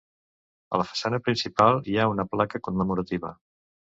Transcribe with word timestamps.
A 0.77 0.79
la 0.81 0.85
façana 0.91 1.19
principal 1.27 1.77
hi 1.91 1.97
ha 2.03 2.09
una 2.13 2.27
placa 2.33 2.63
commemorativa. 2.69 3.35